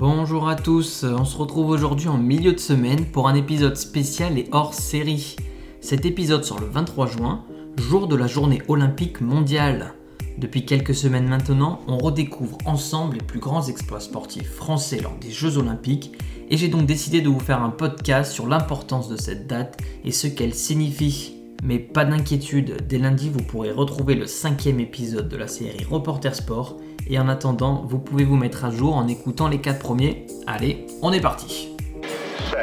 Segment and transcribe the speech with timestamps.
[0.00, 4.38] Bonjour à tous, on se retrouve aujourd'hui en milieu de semaine pour un épisode spécial
[4.38, 5.36] et hors série.
[5.82, 7.44] Cet épisode sort le 23 juin,
[7.76, 9.92] jour de la journée olympique mondiale.
[10.38, 15.30] Depuis quelques semaines maintenant, on redécouvre ensemble les plus grands exploits sportifs français lors des
[15.30, 16.12] Jeux olympiques
[16.48, 19.76] et j'ai donc décidé de vous faire un podcast sur l'importance de cette date
[20.06, 21.39] et ce qu'elle signifie.
[21.62, 26.34] Mais pas d'inquiétude, dès lundi vous pourrez retrouver le cinquième épisode de la série Reporter
[26.34, 30.26] Sport et en attendant, vous pouvez vous mettre à jour en écoutant les quatre premiers.
[30.46, 31.68] Allez, on est parti
[32.38, 32.56] Le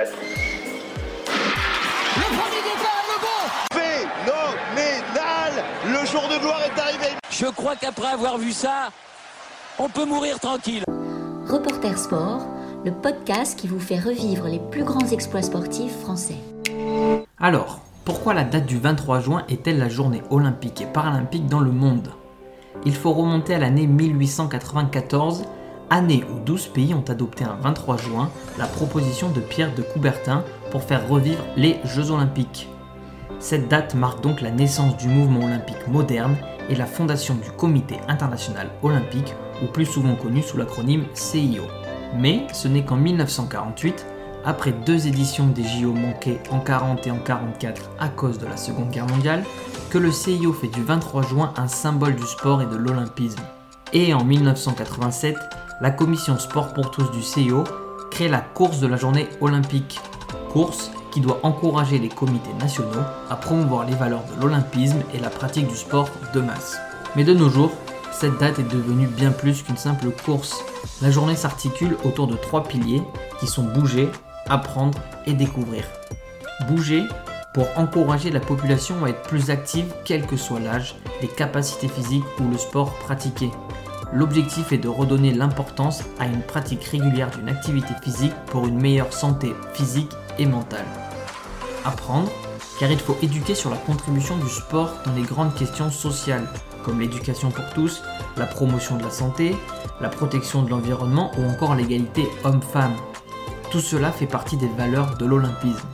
[2.23, 8.39] premier départ, le bon Phénoménal Le jour de gloire est arrivé Je crois qu'après avoir
[8.39, 8.89] vu ça,
[9.77, 10.83] on peut mourir tranquille.
[11.47, 12.47] Reporter Sport,
[12.83, 16.37] le podcast qui vous fait revivre les plus grands exploits sportifs français.
[17.39, 21.73] Alors, pourquoi la date du 23 juin est-elle la journée olympique et paralympique dans le
[21.73, 22.07] monde?
[22.85, 25.43] Il faut remonter à l'année 1894,
[25.89, 30.45] année où 12 pays ont adopté un 23 juin la proposition de Pierre de Coubertin
[30.71, 32.69] pour faire revivre les Jeux olympiques.
[33.41, 36.37] Cette date marque donc la naissance du mouvement olympique moderne
[36.69, 41.63] et la fondation du Comité international olympique, ou plus souvent connu sous l'acronyme CIO.
[42.17, 44.05] Mais ce n'est qu'en 1948,
[44.47, 48.55] après deux éditions des JO manquées en 40 et en 44 à cause de la
[48.55, 49.43] Seconde Guerre mondiale,
[49.89, 53.41] que le CIO fait du 23 juin un symbole du sport et de l'olympisme.
[53.91, 55.35] Et en 1987,
[55.81, 57.65] la commission Sport pour tous du CIO
[58.09, 59.99] crée la course de la journée olympique.
[60.49, 65.29] Course qui doit encourager les comités nationaux à promouvoir les valeurs de l'olympisme et la
[65.29, 66.77] pratique du sport de masse.
[67.17, 67.71] Mais de nos jours,
[68.13, 70.63] cette date est devenue bien plus qu'une simple course.
[71.01, 73.03] La journée s'articule autour de trois piliers
[73.39, 74.09] qui sont bouger,
[74.49, 75.85] apprendre et découvrir.
[76.67, 77.03] Bouger
[77.53, 82.23] pour encourager la population à être plus active quel que soit l'âge, les capacités physiques
[82.39, 83.49] ou le sport pratiqué.
[84.13, 89.11] L'objectif est de redonner l'importance à une pratique régulière d'une activité physique pour une meilleure
[89.11, 90.85] santé physique et mentale.
[91.83, 92.31] Apprendre,
[92.79, 96.47] car il faut éduquer sur la contribution du sport dans les grandes questions sociales,
[96.83, 98.03] comme l'éducation pour tous,
[98.37, 99.55] la promotion de la santé,
[99.99, 102.95] la protection de l'environnement ou encore l'égalité homme-femme.
[103.71, 105.87] Tout cela fait partie des valeurs de l'olympisme.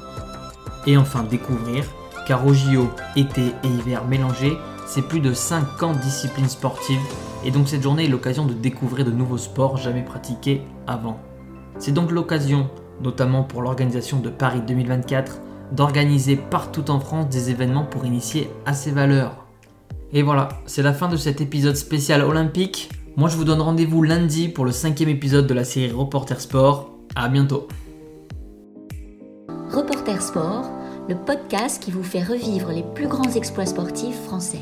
[0.86, 1.86] Et enfin découvrir,
[2.28, 7.02] car au JO, été et hiver mélangés, c'est plus de 50 disciplines sportives,
[7.44, 11.20] et donc cette journée est l'occasion de découvrir de nouveaux sports jamais pratiqués avant.
[11.80, 12.70] C'est donc l'occasion,
[13.02, 15.42] notamment pour l'organisation de Paris 2024,
[15.72, 19.46] d'organiser partout en France des événements pour initier à ces valeurs.
[20.12, 22.92] Et voilà, c'est la fin de cet épisode spécial olympique.
[23.16, 26.93] Moi je vous donne rendez-vous lundi pour le cinquième épisode de la série Reporter Sport.
[27.16, 27.68] A bientôt.
[29.70, 30.66] Reporter Sport,
[31.08, 34.62] le podcast qui vous fait revivre les plus grands exploits sportifs français.